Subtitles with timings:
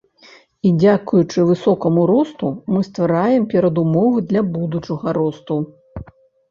[0.69, 5.65] І дзякуючы высокаму росту мы ствараем перадумовы для будучага росту.